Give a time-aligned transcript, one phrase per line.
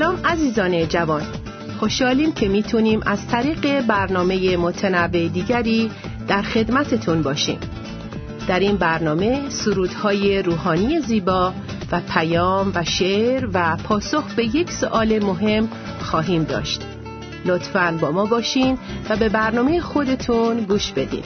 [0.00, 1.22] سلام عزیزان جوان.
[1.78, 5.90] خوشحالیم که می‌تونیم از طریق برنامه متنوع دیگری
[6.28, 7.58] در خدمتتون باشیم.
[8.48, 11.52] در این برنامه سرودهای روحانی زیبا
[11.92, 15.68] و پیام و شعر و پاسخ به یک سوال مهم
[16.00, 16.80] خواهیم داشت.
[17.44, 18.78] لطفاً با ما باشین
[19.10, 21.24] و به برنامه خودتون گوش بدین.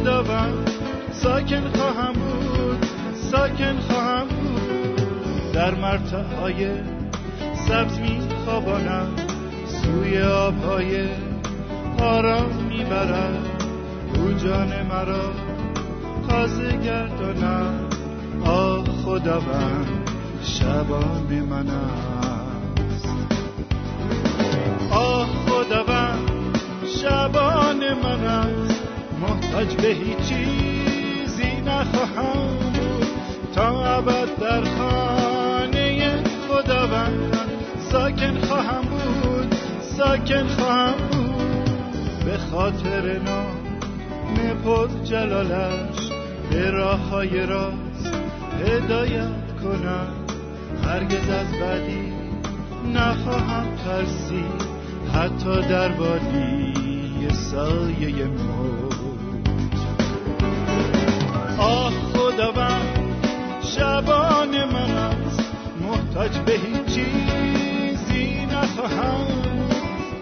[0.00, 0.70] خداوند
[1.12, 5.52] ساکن خواهم بود ساکن خواهم بود.
[5.52, 6.70] در مرتعهای
[7.68, 9.08] سبز می خوابانم
[9.66, 11.08] سوی آبهای
[11.98, 13.46] آرام می‌برد
[14.14, 15.32] او جان مرا
[16.28, 17.88] تازه گردانم.
[18.44, 20.10] آه خداوند
[20.42, 23.06] شبان من است
[24.90, 26.30] آه خداوند
[26.86, 28.69] شبان من است
[29.50, 29.94] محتاج به
[30.28, 32.72] چیزی نخواهم
[33.54, 37.36] تا ابد در خانه خداوند
[37.92, 42.24] ساکن خواهم بود ساکن خواهم بود.
[42.24, 46.10] به خاطر نام پر جلالش
[46.50, 48.14] به راه های راست
[48.66, 50.08] هدایت کنم.
[50.84, 52.12] هرگز از بدی
[52.94, 54.70] نخواهم ترسید.
[55.14, 58.89] حتی در وادی سایه موت
[61.70, 62.98] آه خداوند
[63.62, 65.40] شبان من است.
[65.80, 69.50] محتاج به هیچ چیزی نخواهم.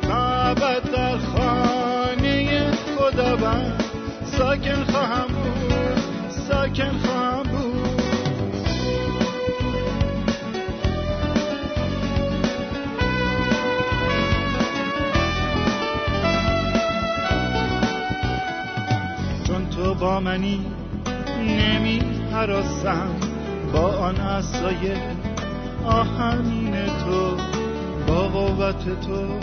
[0.03, 3.85] تا در خانه خداوند
[4.25, 5.99] ساکن خواهم بود
[6.49, 8.03] ساکن خواهم بود.
[19.47, 20.67] چون تو با منی
[21.59, 22.01] نمی
[22.33, 23.11] حراسم
[23.73, 24.93] با آن اصای
[25.85, 27.37] آهنین تو
[28.07, 29.41] با قوت تو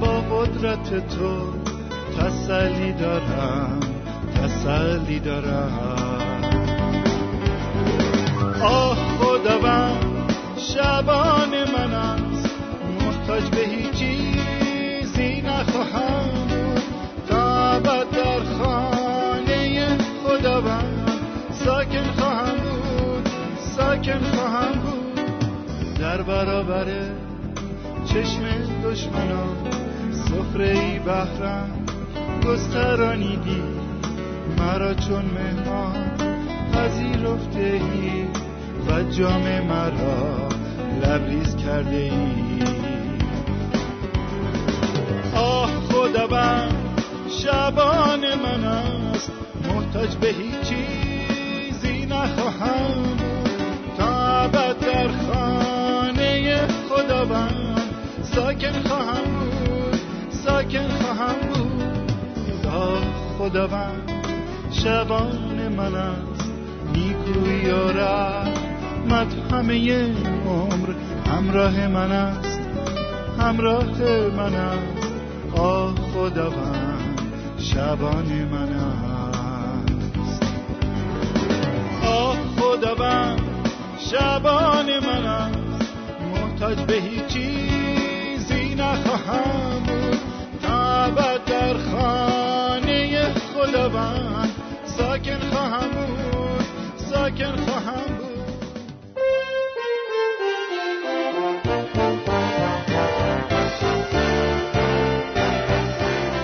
[0.00, 1.60] با قدرت تو
[2.18, 3.80] تسلی دارم
[4.34, 6.40] تسلی دارم.
[8.62, 12.50] آه خداوند شبان من است.
[13.00, 13.69] محتاج به
[26.20, 26.86] در برابر
[28.04, 28.42] چشم
[28.84, 29.56] دشمنان
[30.12, 31.70] سفره ای بهرم
[32.46, 33.62] گسترانیدی
[34.58, 36.10] مرا چون مهمان
[36.72, 38.24] پذیرفته ای
[38.88, 40.48] و جام مرا
[41.02, 42.64] لبریز کرده ای
[45.34, 49.32] آه خداوند شبان من است.
[49.68, 53.09] محتاج به هیچ چیزی نخواهم.
[60.70, 62.66] ساکن خواهم بود.
[62.66, 63.02] آه
[63.38, 64.10] خداوند
[64.70, 66.50] شبان من است.
[66.94, 70.04] نیکویی و رحمت همه
[70.46, 70.94] عمر.
[71.26, 72.60] همراه من است.
[73.38, 74.00] همراه
[74.36, 75.12] من است.
[75.56, 77.20] آه خداوند
[77.58, 80.42] شبان من است.
[82.04, 83.40] آه خداوند
[83.98, 85.94] شبان من است.
[86.34, 89.69] محتاج به هیچ چیزی نخواهم.
[92.00, 94.50] خانه خداوند.
[94.84, 96.64] ساکن خواهم بود
[96.96, 98.30] ساکن خواهم بود.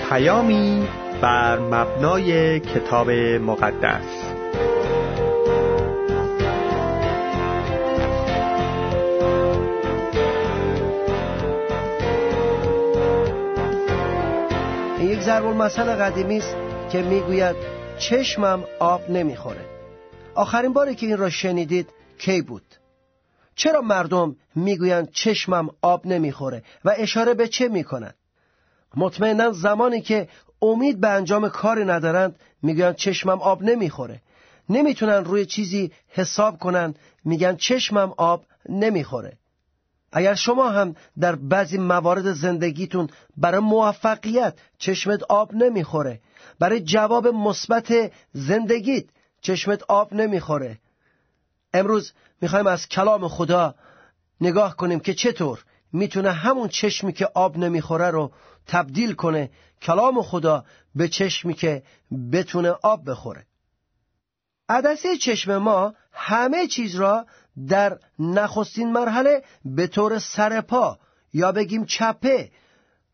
[0.09, 0.87] پیامی
[1.21, 4.26] بر مبنای کتاب مقدس.
[15.37, 16.55] ضرب المثل قدیمی است
[16.91, 17.55] که می‌گوید
[17.99, 19.65] چشمم آب نمی‌خوره.
[20.35, 22.75] آخرین باری که این را شنیدید کی بود؟
[23.55, 28.15] چرا مردم می‌گویند چشمم آب نمی‌خوره و اشاره به چه می‌کنند
[28.95, 30.27] مطمئنا زمانی که
[30.61, 34.21] امید به انجام کاری ندارند می‌گویند چشمم آب نمی‌خوره.
[34.69, 36.95] نمی‌تونن روی چیزی حساب کنن
[37.25, 39.37] میگن چشمم آب نمی‌خوره.
[40.11, 46.19] اگر شما هم در بعضی موارد زندگیتون برای موفقیت چشمت آب نمی‌خوره
[46.59, 47.93] برای جواب مثبت
[48.33, 49.05] زندگیت
[49.41, 50.77] چشمت آب نمی‌خوره.
[51.73, 53.75] امروز می‌خوایم از کلام خدا
[54.41, 55.63] نگاه کنیم که چطور
[55.93, 58.31] می‌تونه همون چشمی که آب نمی‌خوره رو
[58.67, 59.49] تبدیل کنه.
[59.81, 60.65] کلام خدا
[60.95, 61.83] به چشمی که
[62.31, 63.45] بتونه آب بخوره.
[64.69, 67.25] عدسه چشم ما همه چیز را
[67.67, 70.99] در نخستین مرحله به طور سرپا
[71.33, 72.51] یا بگیم چپه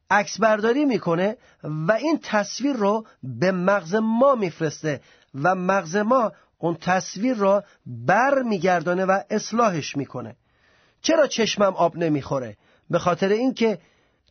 [0.09, 5.01] عکس برداری می‌کنه و این تصویر رو به مغز ما میفرسته
[5.35, 10.35] و مغز ما اون تصویر را بر میگردانه و اصلاحش می‌کنه.
[11.01, 12.57] چرا چشمم آب نمی‌خوره؟
[12.89, 13.79] به خاطر اینکه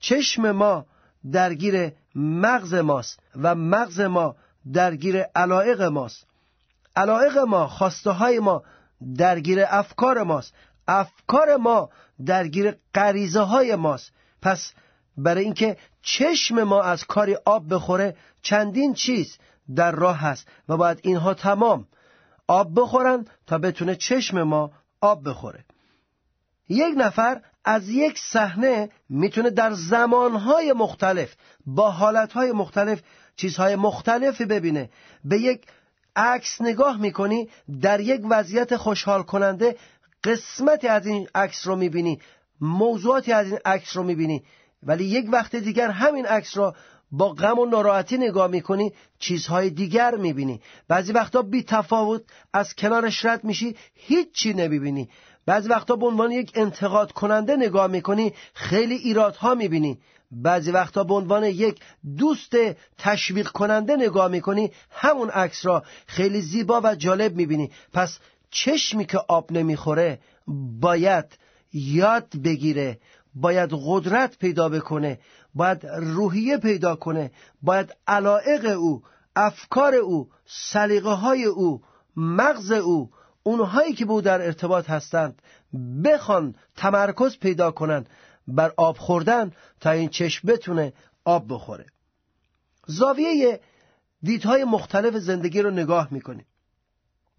[0.01, 0.87] چشم ما
[1.33, 4.37] درگیر مغز ماست و مغز ما
[4.73, 6.27] درگیر علائق ماست.
[6.97, 8.63] علائق ما خواسته های ما
[9.17, 10.55] درگیر افکار ماست.
[10.89, 11.91] افکار ما
[12.27, 14.13] درگیر غریزه های ماست.
[14.43, 14.73] پس
[15.17, 19.39] برای اینکه چشم ما از کاری آب بخوره چندین چیز
[19.77, 21.87] در راه هست و باید اینها تمام
[22.49, 25.65] آب بخورن تا بتونه چشم ما آب بخوره.
[26.69, 31.35] یک نفر از یک صحنه می‌تونه در زمانهای مختلف
[31.67, 33.03] با حالتهای مختلف
[33.37, 34.91] چیزهای مختلفی ببینه.
[35.25, 35.67] به یک
[36.17, 37.49] عکس نگاه می‌کنی
[37.83, 39.77] در یک وضعیت خوشحال کننده
[40.25, 42.21] قسمتی از این عکس رو می‌بینی
[42.61, 44.43] موضوعاتی از این عکس رو می‌بینی.
[44.83, 46.75] ولی یک وقت دیگر همین عکس را
[47.13, 50.61] با غم و ناراحتی نگاه می‌کنی چیزهای دیگر می‌بینی.
[50.89, 52.23] بعضی وقتا بی تفاوت
[52.53, 55.09] از کنارش رد میشی هیچی نمی‌بینی.
[55.47, 59.99] بعضی وقتا به عنوان یک انتقاد کننده نگاه می‌کنی خیلی ایرادها می‌بینی.
[60.33, 61.81] بعضی وقتا به عنوان یک
[62.19, 62.57] دوست
[62.99, 67.71] تشویق کننده نگاه می‌کنی همون عکس را خیلی زیبا و جالب می‌بینی.
[67.93, 68.19] پس
[68.51, 70.19] چشمی که آب نمی‌خوره
[70.81, 71.25] باید
[71.73, 72.99] یاد بگیره
[73.35, 75.19] باید قدرت پیدا بکنه
[75.55, 77.31] باید روحیه پیدا کنه
[77.63, 79.03] باید علائق او
[79.37, 81.83] افکار او سلیقه های او
[82.17, 83.11] مغز او
[83.43, 85.43] اونهایی که به او در ارتباط هستند
[86.05, 88.09] بخوان تمرکز پیدا کنند
[88.49, 90.93] بر آب خوردن تا این چشم بتونه
[91.25, 91.87] آب بخوره.
[92.87, 93.61] زاویه
[94.23, 96.47] دیدهای مختلف زندگی رو نگاه می‌کنیم.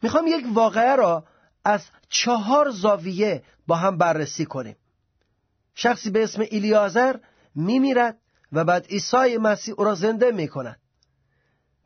[0.01, 1.25] می‌خوام یک واقعه را
[1.65, 4.75] از چهار زاویه با هم بررسی کنیم.
[5.75, 7.15] شخصی به اسم ایلیازر
[7.55, 8.17] میمیرد
[8.51, 10.79] و بعد عیسی مسیح او را زنده می‌کند.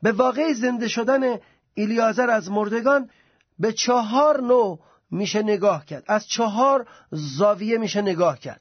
[0.02, 1.38] به واقع زنده شدن
[1.74, 3.10] ایلیازر از مردگان
[3.58, 4.80] به چهار نوع
[5.10, 6.04] میشه نگاه کرد.
[6.06, 8.60] از چهار زاویه میشه نگاه کرد.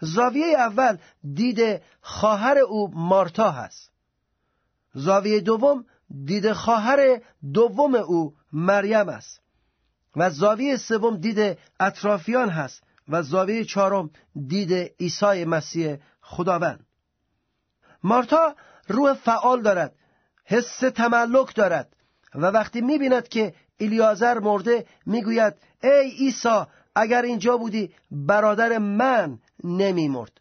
[0.00, 0.98] زاویه اول
[1.34, 3.90] دید خواهر او مارتا هست.
[4.94, 5.84] زاویه دوم
[6.24, 7.20] دید خواهر
[7.52, 9.40] دوم او مریم است.
[10.16, 12.82] و زاویه سوم دید اطرافیان هست.
[13.08, 14.10] و زاویه چهارم
[14.48, 16.86] دید عیسی مسیح خداوند.
[18.02, 18.54] مارتا
[18.88, 19.94] روح فعال دارد
[20.44, 21.96] حس تملک دارد
[22.34, 26.64] و وقتی می‌بیند که الیازر مرده می‌گوید ای عیسی
[26.94, 30.40] اگر اینجا بودی برادر من نمیمرد.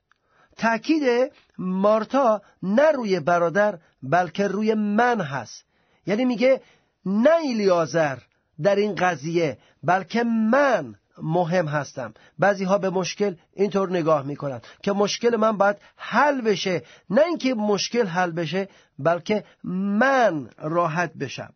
[0.57, 5.65] تأکید مارتا نه روی برادر بلکه روی من هست.
[6.05, 6.61] یعنی میگه
[7.05, 8.17] نه ایلیازر
[8.61, 12.13] در این قضیه بلکه من مهم هستم.
[12.39, 16.83] بعضی ها به مشکل اینطور نگاه می‌کنن که مشکل من باید حل بشه.
[17.09, 21.53] نه اینکه مشکل حل بشه بلکه من راحت بشم.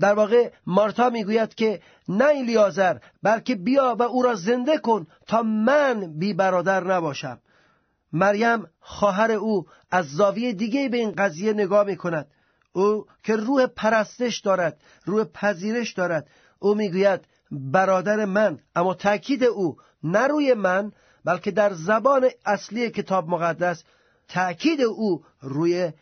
[0.00, 5.42] در واقع مارتا می‌گوید که نه ایلیازر بلکه بیا و او را زنده کن تا
[5.42, 7.38] من بی برادر نباشم.
[8.12, 12.26] مریم خواهر او از زاویه دیگه به این قضیه نگاه می‌کند.
[12.72, 16.28] او که روح پرستش دارد روح پذیرش دارد.
[16.58, 20.92] او می‌گوید برادر من اما تاکید او نه روی من
[21.24, 23.84] بلکه در زبان اصلی کتاب مقدس
[24.28, 25.92] تاکید او روی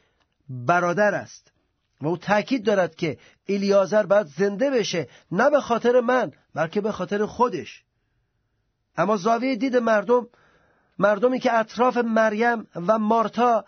[0.49, 1.54] برادر است.
[2.01, 6.93] و او تاکید دارد که الیازر باید زنده بشه نه به خاطر من بلکه به
[6.93, 7.85] خاطر خودش.
[8.97, 10.27] اما زاویه دید مردم
[10.99, 13.65] مردمی که اطراف مریم و مارتا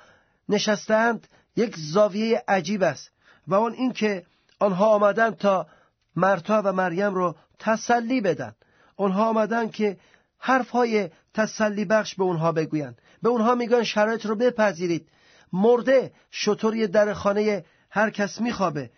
[0.49, 3.11] نشستند یک زاویه عجیب است
[3.49, 4.27] و آن اینکه
[4.59, 5.67] آنها آمدند تا
[6.17, 8.55] مرتا و مریم رو تسلی بدن.
[8.97, 9.97] آنها آمدن که
[10.39, 12.99] حرفهای تسلی بخش به اونها بگویند.
[13.23, 15.09] به اونها میگن شرایط رو بپذیرید.
[15.53, 18.91] مرده شطوری در خانه هر کس میخوابه.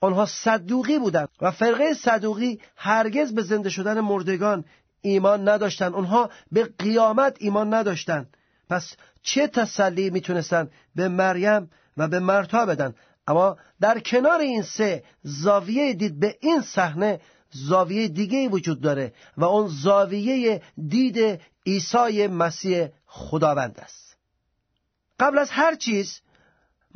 [0.00, 4.64] آنها صدوقی بودند و فرقه صدوقی هرگز به زنده شدن مردگان
[5.00, 5.94] ایمان نداشتند.
[5.94, 8.36] آنها به قیامت ایمان نداشتند.
[8.70, 12.94] پس چه تسلی می‌تونستند به مریم و به مرتا بدن؟
[13.26, 17.20] اما در کنار این سه زاویه دید به این صحنه
[17.50, 24.16] زاویه دیگه وجود داره و اون زاویه دید عیسی مسیح خداوند است.
[25.20, 26.20] قبل از هر چیز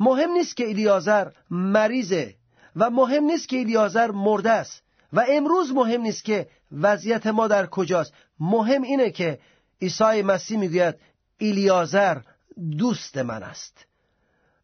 [0.01, 2.35] مهم نیست که الیازر مریضه
[2.75, 4.83] و مهم نیست که الیازر مرده است.
[5.13, 8.13] و امروز مهم نیست که وضعیت ما در کجاست.
[8.39, 9.39] مهم اینه که
[9.81, 10.95] عیسی مسیح می‌گوید
[11.37, 12.17] ایلیازر
[12.77, 13.85] دوست من است.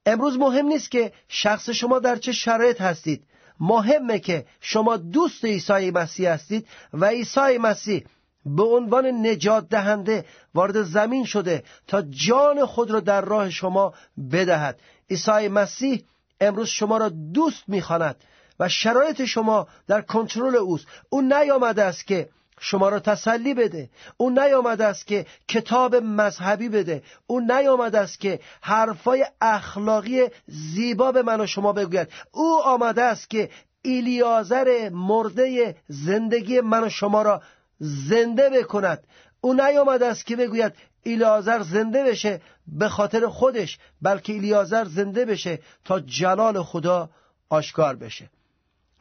[0.05, 3.23] امروز مهم نیست که شخص شما در چه شرایط هستید.
[3.59, 8.03] مهمه که شما دوست عیسی مسیح هستید و عیسی مسیح
[8.45, 10.25] به عنوان نجات دهنده
[10.55, 13.93] وارد زمین شده تا جان خود را در راه شما
[14.31, 14.79] بدهد.
[15.09, 16.03] عیسی مسیح
[16.41, 18.15] امروز شما را دوست می‌خواند
[18.59, 20.85] و شرایط شما در کنترل اوست.
[21.09, 23.89] او نیامده است که شما را تسلی بده.
[24.17, 27.03] او نیامده است که کتاب مذهبی بده.
[27.27, 32.07] او نیامده است که حرفای اخلاقی زیبا به من و شما بگوید.
[32.31, 33.49] او آمده است که
[33.81, 37.41] ایلیازر مرده زندگی من و شما را
[37.79, 39.03] زنده بکند.
[39.47, 40.73] او نیامده است که بگوید
[41.03, 47.09] ایلیازر زنده بشه به خاطر خودش بلکه ایلیازر زنده بشه تا جلال خدا
[47.49, 48.29] آشکار بشه.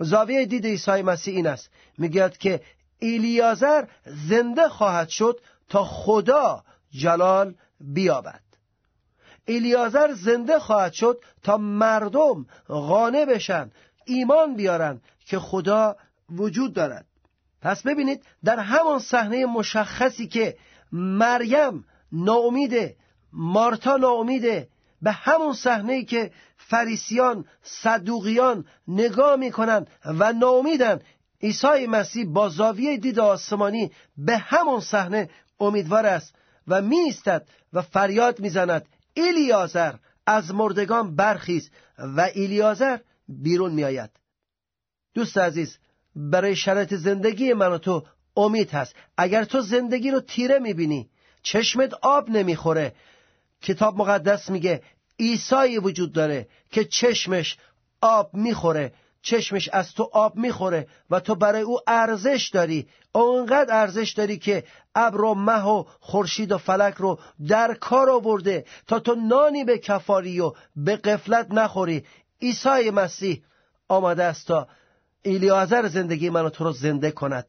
[0.00, 1.70] زاویه دید عیسی مسیح این است.
[1.98, 2.60] می‌گوید که
[2.98, 3.84] ایلیازر
[4.28, 8.42] زنده خواهد شد تا خدا جلال بیابد.
[9.44, 13.70] ایلیازر زنده خواهد شد تا مردم قانع بشن
[14.04, 15.96] ایمان بیارن که خدا
[16.30, 17.06] وجود دارد.
[17.66, 20.56] پس ببینید در همان صحنه مشخصی که
[20.92, 22.96] مریم ناامیده
[23.32, 24.68] مارتا ناامیده
[25.02, 31.00] به همون صحنه که فریسیان صدوقیان نگاه می‌کنن و ناامیدن
[31.42, 35.30] عیسی مسیح با زاویه دید آسمانی به همون صحنه
[35.60, 36.34] امیدوار است
[36.68, 39.94] و میستد و فریاد می‌زند ایلیازر
[40.26, 44.10] از مردگان برخیز و ایلیازر بیرون میآید.
[45.14, 45.78] دوست عزیز
[46.16, 48.04] برای شرط زندگی من و تو
[48.36, 48.94] امید هست.
[49.16, 51.10] اگر تو زندگی رو تیره می‌بینی
[51.42, 52.94] چشمت آب نمی‌خوره.
[53.62, 54.82] کتاب مقدس میگه
[55.20, 57.58] عیسی وجود داره که چشمش
[58.00, 58.92] آب می‌خوره.
[59.22, 62.88] چشمش از تو آب می‌خوره و تو برای او ارزش داری.
[63.12, 67.18] اونقدر ارزش داری که ابر و مه و خورشید و فلک رو
[67.48, 72.04] در کار آورده تا تو نانی به کفاری و به قفلت نخوری.
[72.42, 73.42] عیسی مسیح
[73.88, 74.68] آمده است تا
[75.26, 77.46] ایلیازر زندگی منو تو رو زنده کند.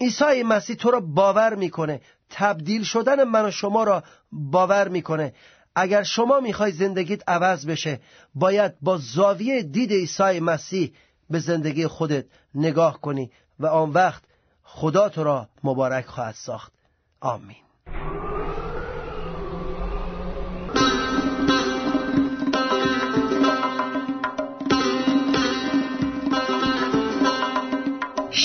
[0.00, 2.00] عیسی مسیح تو را باور می‌کنه.
[2.30, 5.34] تبدیل شدن من و شما را باور می‌کنه.
[5.74, 8.00] اگر شما می‌خوای زندگیت عوض بشه
[8.34, 10.92] باید با زاویه دید عیسی مسیح
[11.30, 14.22] به زندگی خودت نگاه کنی و آن وقت
[14.62, 16.72] خدا تو را مبارک خواهد ساخت.
[17.20, 17.69] آمین.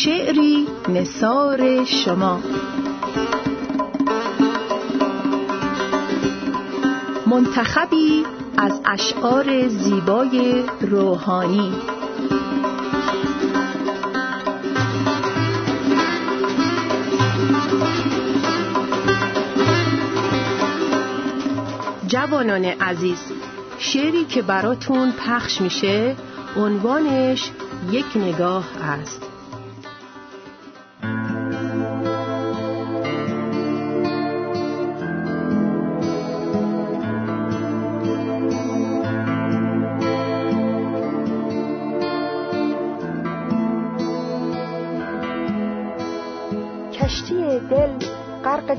[0.05, 2.39] شعری نصار شما.
[7.27, 8.25] منتخبی
[8.57, 11.73] از اشعار زیبای روحانی.
[22.07, 23.31] جوانان عزیز
[23.77, 26.15] شعری که براتون پخش میشه
[26.57, 27.51] عنوانش
[27.91, 29.34] یک نگاه است.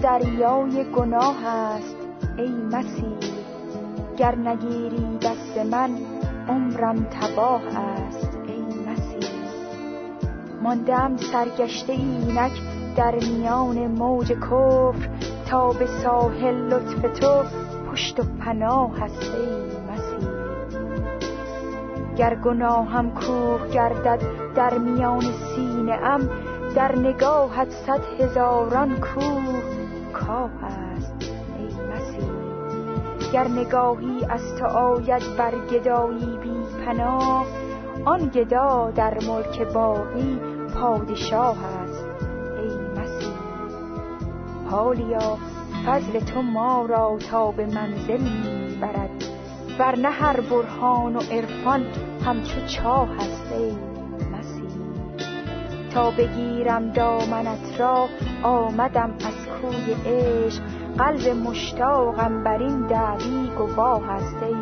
[0.02, 1.96] دریای گناه است.
[2.38, 3.18] ای مسیح
[4.16, 5.90] گر نگیری دست من
[6.48, 8.38] عمرم تباه است.
[8.46, 9.30] ای مسیح
[10.62, 12.52] ماندم سرگشته اینک
[12.96, 15.08] در میان موج کفر
[15.50, 17.42] تا به ساحل لطف تو
[17.90, 20.28] پشت و پناه هست ای مسیح
[22.16, 24.20] گر گناهم کوه گردد
[24.54, 26.30] در میان سینه ام
[26.76, 29.62] در نگاهت صد هزاران کوه
[30.12, 31.14] کاه است
[31.58, 32.30] ای مسیح.
[33.32, 37.46] گر نگاهی از تو آید بر گدایی بی پناه
[38.04, 40.40] آن گدا در ملک باقی
[40.74, 42.06] پادشاه است
[42.58, 43.36] ای مسیح.
[44.70, 45.38] حالیا
[45.86, 48.24] فضل تو ما را تا به منزل
[48.80, 49.24] برد
[49.78, 51.86] ورنه هر برهان و عرفان
[52.24, 53.95] همچو چاه است ای
[55.96, 58.08] تا بگیرم دامنت را
[58.42, 60.62] آمدم از کوی عشق.
[60.98, 64.54] قلب مشتاقم بر این دعوی گواه هست ای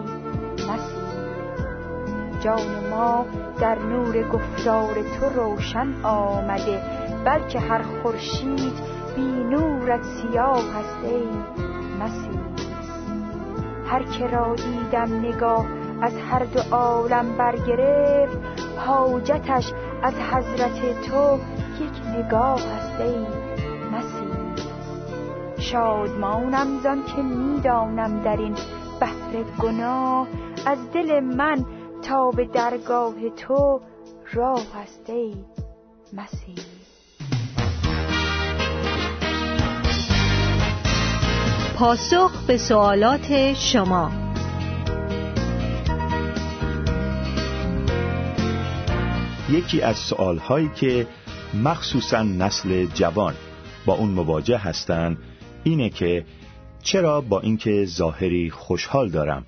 [0.53, 1.05] مسیح.
[2.41, 3.26] جان ما
[3.61, 6.83] در نور گفتار تو روشن آمده
[7.25, 8.75] بلکه هر خورشید
[9.17, 11.29] بی نورت سیاه هست ای
[12.00, 12.41] مسیح.
[13.87, 15.67] هر که را دیدم نگاه
[16.03, 18.38] از هر دو عالم برگرفت
[18.87, 19.73] حاجتش
[20.04, 21.38] از حضرت تو
[21.80, 23.26] یک نگاه است ای
[23.92, 24.66] مسیح.
[25.58, 28.54] شادمانم زان که می‌دانم در این
[29.00, 30.28] بحر گناه
[30.66, 31.64] از دل من
[32.02, 33.80] تا به درگاه تو
[34.32, 35.34] راه است ای
[36.12, 36.64] مسیح.
[41.78, 44.24] پاسخ به سوالات شما.
[49.54, 51.06] یکی از سوالهایی که
[51.54, 53.34] مخصوصا نسل جوان
[53.87, 55.18] با اون مواجه هستند
[55.64, 56.25] اینه که
[56.82, 59.46] چرا با اینکه ظاهری خوشحال دارم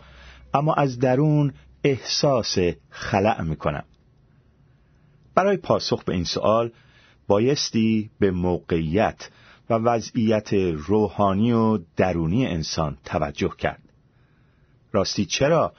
[0.55, 1.53] اما از درون
[1.85, 2.59] احساس
[2.91, 3.85] خلع می‌کنم؟
[5.35, 6.71] برای پاسخ به این سوال
[7.27, 9.31] بایستی به موقعیت
[9.71, 13.83] و وضعیت روحانی و درونی انسان توجه کرد.
[14.93, 15.73] راستی چرا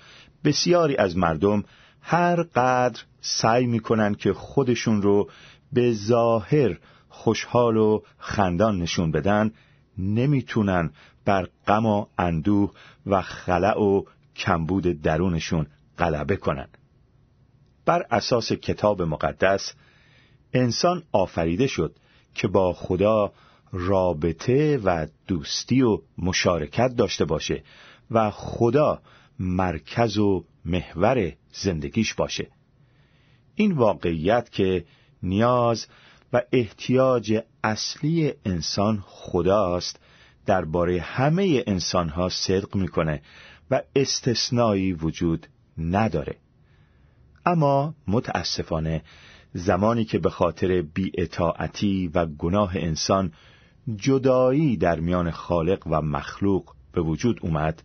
[0.44, 1.64] بسیاری از مردم
[2.10, 5.30] هر قدر سعی می‌کنن که خودشون رو
[5.74, 6.78] به ظاهر
[7.10, 9.52] خوشحال و خندان نشون بدن
[9.98, 10.92] نمی‌تونن
[11.26, 12.72] بر غم و اندوه
[13.06, 14.04] و خلع و
[14.36, 16.68] کمبود درونشون غلبه کنن.
[17.86, 19.74] بر اساس کتاب مقدس
[20.54, 21.96] انسان آفریده شد
[22.36, 23.32] که با خدا
[23.72, 27.64] رابطه و دوستی و مشارکت داشته باشه
[28.12, 29.02] و خدا
[29.40, 32.48] مرکز و محور زندگیش باشه.
[33.56, 34.86] این واقعیت که
[35.24, 35.88] نیاز
[36.34, 40.00] و احتیاج اصلی انسان خداست
[40.46, 43.22] درباره همه انسانها صدق می‌کنه
[43.72, 45.48] و استثنایی وجود
[45.78, 46.36] نداره.
[47.46, 49.04] اما متاسفانه
[49.54, 53.34] زمانی که به خاطر بیاطاعتی و گناه انسان
[53.96, 57.84] جدایی در میان خالق و مخلوق به وجود اومد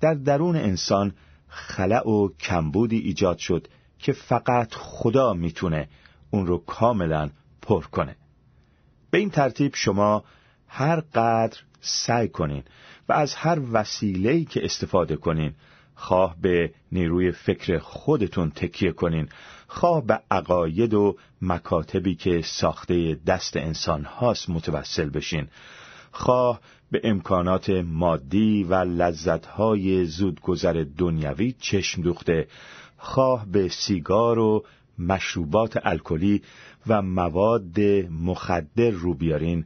[0.00, 1.12] در درون انسان
[1.48, 5.88] خلع و کمبودی ایجاد شد که فقط خدا می‌تونه
[6.30, 7.30] اون رو کاملا
[7.62, 8.16] پر کنه.
[9.10, 10.24] به این ترتیب شما
[10.68, 12.62] هر قدر سعی کنین
[13.08, 15.54] و از هر وسیله‌ای که استفاده کنین
[15.94, 19.28] خواه به نیروی فکر خودتون تکیه کنین.
[19.66, 25.48] خواه به عقاید و مکاتبی که ساخته دست انسان هاست متوسل بشین.
[26.12, 32.48] خواه به امکانات مادی و لذتهای زودگذر دنیوی چشم دوخته.
[32.96, 34.64] خواه به سیگار و
[34.98, 36.42] مشروبات الکلی
[36.86, 39.64] و مواد مخدر رو بیارین.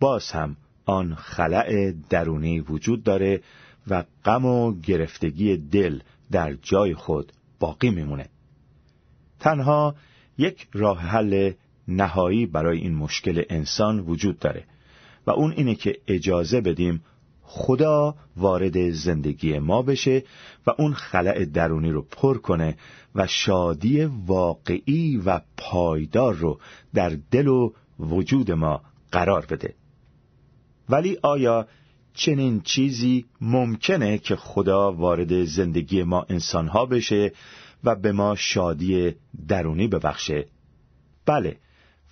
[0.00, 3.40] باز هم آن خلع درونی وجود داره
[3.88, 8.28] و غم و گرفتگی دل در جای خود باقی میمونه.
[9.40, 9.94] تنها
[10.38, 11.52] یک راه حل
[11.88, 14.64] نهایی برای این مشکل انسان وجود داره.
[15.26, 17.02] و اون اینه که اجازه بدیم
[17.42, 20.24] خدا وارد زندگی ما بشه
[20.66, 22.76] و اون خلع درونی رو پر کنه
[23.14, 26.60] و شادی واقعی و پایدار رو
[26.94, 29.74] در دل و وجود ما قرار بده
[30.88, 31.66] ولی آیا
[32.14, 37.32] چنین چیزی ممکنه که خدا وارد زندگی ما انسانها بشه
[37.84, 39.14] و به ما شادی
[39.48, 40.46] درونی ببخشه؟
[41.26, 41.56] بله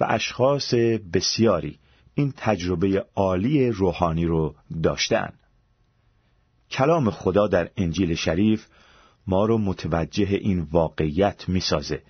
[0.00, 0.74] و اشخاص
[1.12, 1.78] بسیاری
[2.18, 5.32] این تجربه عالی روحانی رو داشتن.
[6.70, 8.66] کلام خدا در انجیل شریف
[9.26, 12.02] ما رو متوجه این واقعیت می‌سازه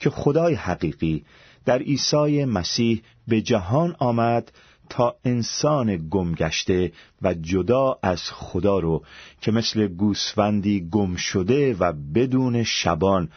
[0.00, 1.24] که خدای حقیقی
[1.64, 4.52] در عیسی مسیح به جهان آمد
[4.90, 6.92] تا انسان گمگشته
[7.22, 9.04] و جدا از خدا رو
[9.40, 13.28] که مثل گوسفندی گم شده و بدون شبان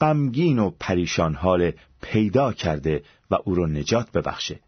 [0.00, 4.60] غمگین و پریشان حال پیدا کرده و او رو نجات ببخشه.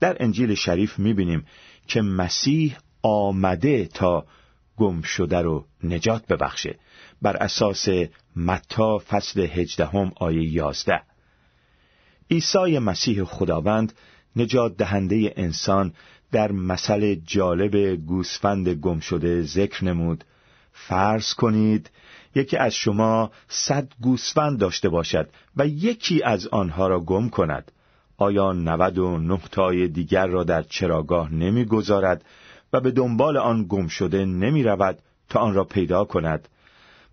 [0.00, 1.46] در انجیل شریف می‌بینیم
[1.86, 4.26] که مسیح آمده تا
[4.76, 6.78] گم شده رو نجات ببخشه.
[7.22, 7.88] بر اساس
[8.36, 11.02] متا فصل هجدهم آیه یازده.
[12.30, 13.92] عیسی مسیح خداوند
[14.36, 15.94] نجات دهنده انسان
[16.32, 20.24] در مثل جالب گوسفند گم شده ذکر نمود.
[20.72, 21.90] فرض کنید
[22.34, 27.72] یکی از شما صد گوسفند داشته باشد و یکی از آنها را گم کند.
[28.18, 32.24] آیا نود و نقطای دیگر را در چراگاه نمی‌گذارد
[32.72, 36.48] و به دنبال آن گم شده نمی رود تا آن را پیدا کند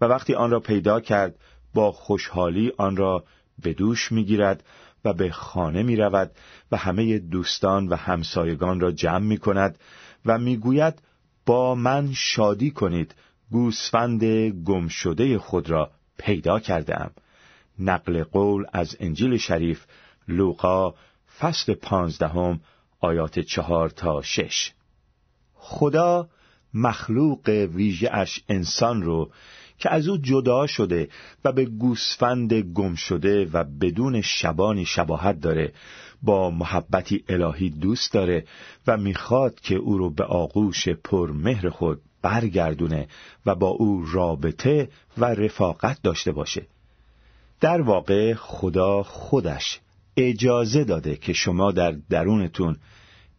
[0.01, 1.35] و وقتی آن را پیدا کرد
[1.73, 3.23] با خوشحالی آن را
[3.63, 4.63] به دوش می گیرد
[5.05, 6.31] و به خانه می رود
[6.71, 9.77] و همه دوستان و همسایگان را جمع می کند
[10.25, 11.01] و می گوید
[11.45, 13.15] با من شادی کنید
[13.51, 14.23] گوسفند
[14.65, 17.11] گم شده خود را پیدا کرده ام.
[17.79, 19.85] نقل قول از انجیل شریف
[20.27, 20.93] لوقا
[21.39, 22.59] فصل پانزدهم
[22.99, 24.71] آیات چهار تا شش.
[25.53, 26.29] خدا
[26.73, 29.31] مخلوق ویژه انسان رو
[29.79, 31.09] که از او جدا شده
[31.45, 35.73] و به گوسفند گم شده و بدون شبانی شباهت داره
[36.23, 38.45] با محبتی الهی دوست داره
[38.87, 43.07] و می‌خواد که او رو به آغوش پرمهر خود برگردونه
[43.45, 46.67] و با او رابطه و رفاقت داشته باشه.
[47.61, 49.79] در واقع خدا خودش
[50.17, 52.77] اجازه داده که شما در درونتون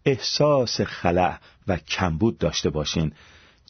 [0.05, 3.13] احساس خلع و کمبود داشته باشین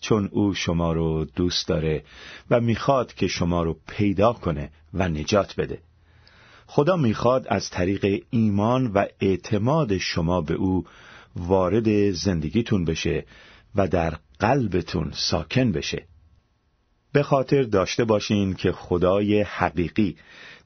[0.01, 2.05] چون او شما رو دوست داره
[2.51, 5.79] و می‌خواد که شما رو پیدا کنه و نجات بده.
[6.67, 10.85] خدا می‌خواد از طریق ایمان و اعتماد شما به او
[11.37, 13.27] وارد زندگیتون بشه
[13.75, 16.07] و در قلبتون ساکن بشه.
[17.13, 20.17] به خاطر داشته باشین که خدای حقیقی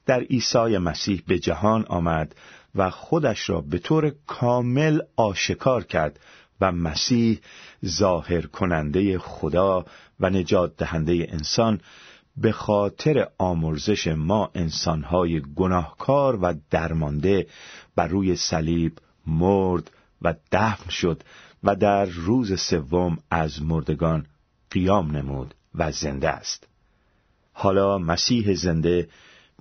[0.05, 2.35] در عیسی مسیح به جهان آمد
[2.75, 6.19] و خودش را به طور کامل آشکار کرد
[6.61, 7.39] و مسیح
[7.85, 9.85] ظاهر کننده خدا
[10.19, 11.81] و نجات دهنده انسان
[12.37, 17.47] به خاطر آمرزش ما انسانهای گناهکار و درمانده
[17.95, 21.23] بر روی صلیب مرد و دفن شد
[21.63, 24.25] و در روز سوم از مردگان
[24.71, 26.67] قیام نمود و زنده است.
[27.53, 29.07] حالا مسیح زنده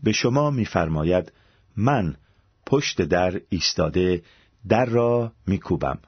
[0.03, 1.33] به شما میفرماید
[1.77, 2.17] من
[2.67, 4.23] پشت در ایستاده
[4.69, 5.99] در را میکوبم.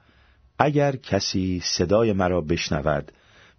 [0.59, 3.11] اگر کسی صدای مرا بشنود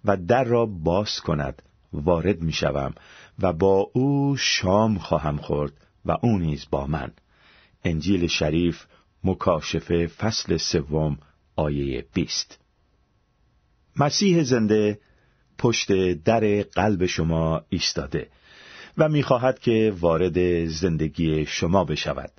[0.04, 2.94] و در را باز کند وارد می‌شوم
[3.38, 5.72] و با او شام خواهم خورد
[6.04, 7.12] و او نیز با من.
[7.84, 8.84] انجیل شریف
[9.24, 11.18] مکاشفه فصل سوم
[11.56, 12.58] آیه بیست.
[13.96, 14.98] مسیح زنده
[15.58, 18.28] پشت در قلب شما ایستاده.
[18.98, 22.30] و می‌خواهد که وارد زندگی شما بشود.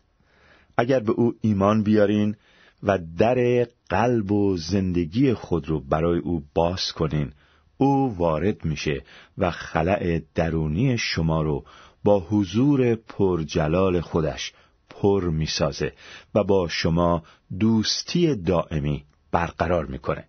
[0.78, 2.36] اگر به او ایمان بیارین
[2.84, 7.32] و در قلب و زندگی خود رو برای او باز کنین
[7.78, 9.04] او وارد میشه
[9.38, 11.66] و خلع درونی شما رو
[12.04, 14.54] با حضور پرجلال خودش
[14.90, 15.94] پر می‌سازه
[16.36, 17.24] و با شما
[17.60, 20.28] دوستی دائمی برقرار می‌کنه.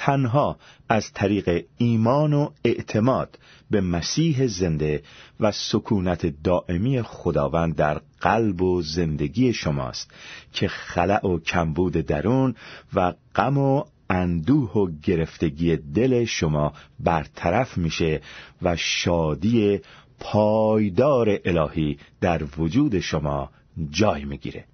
[0.00, 0.56] تنها
[0.88, 3.38] از طریق ایمان و اعتماد
[3.70, 5.02] به مسیح زنده
[5.40, 10.10] و سکونت دائمی خداوند در قلب و زندگی شماست
[10.52, 12.54] که خلع و کمبود درون
[12.94, 18.20] و غم و اندوه و گرفتگی دل شما برطرف میشه
[18.62, 19.80] و شادی
[20.20, 23.50] پایدار الهی در وجود شما
[23.90, 24.64] جای می‌گیره.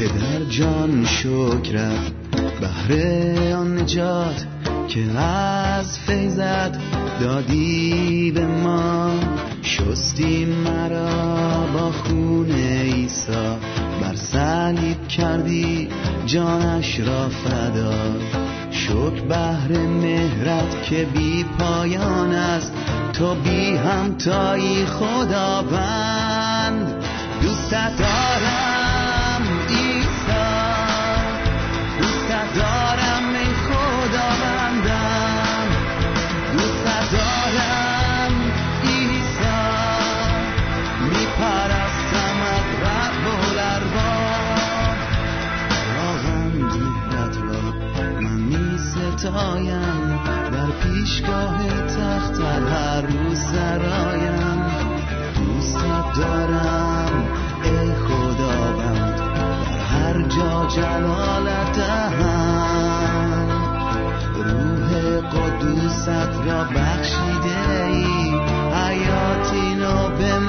[0.00, 2.12] پدر جان شکرت
[2.60, 2.92] بهر
[3.56, 4.46] آن نجات
[4.88, 6.78] که از فیضت
[7.20, 9.10] دادی به ما.
[9.62, 13.32] شستی مرا با خون عیسی.
[14.02, 15.88] بر صلیب کردی
[16.26, 17.92] جانش را فدا.
[18.70, 22.72] شک بهر مهرت که بی پایان است.
[23.12, 26.10] تو بی همتایی خداوند.
[27.42, 28.19] دوستت
[49.22, 54.62] در پیشگاه تخت هر روز سرایم
[55.36, 57.28] دوستت دارم
[57.64, 63.48] ای خداوند در هر جا جلالت دهم.
[64.34, 68.04] روح قدوست را بخشیده ای
[68.74, 70.39] حیاتی نو به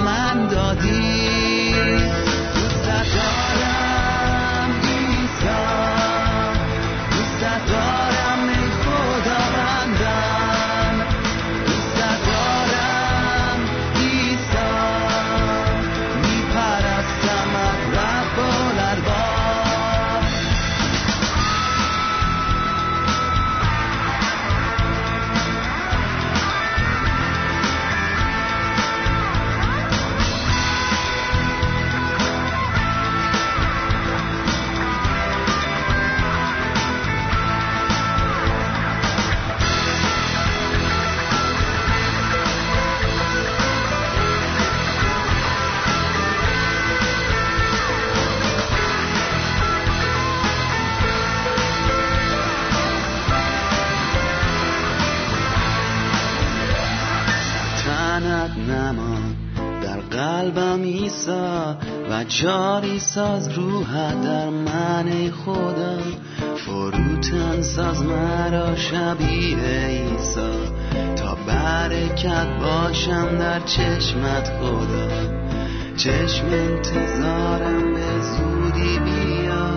[63.15, 65.97] ساز روح در من خدا
[66.55, 70.51] فروتن ساز مرا شبیه ایسا
[71.15, 75.07] تا برکت باشم در چشمت خدا.
[75.97, 79.71] چشم انتظارم به زودی بیا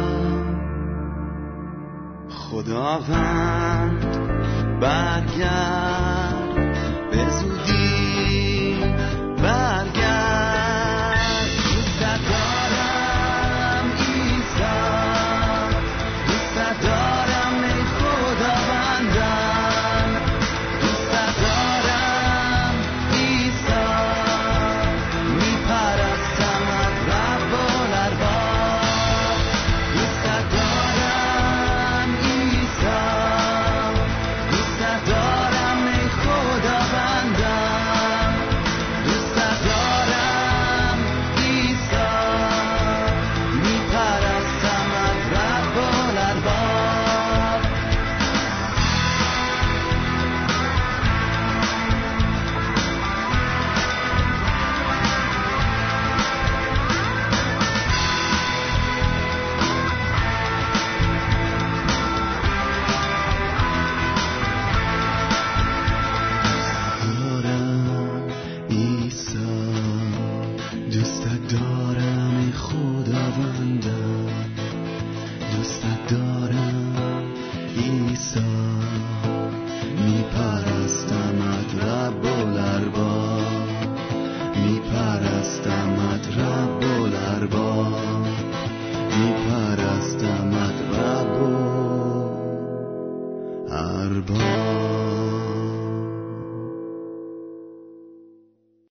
[2.30, 4.18] خداوند
[4.80, 5.83] برگرد.